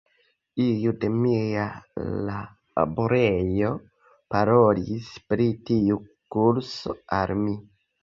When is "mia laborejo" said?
1.17-3.71